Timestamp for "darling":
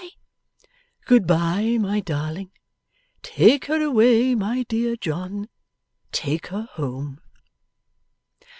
1.99-2.49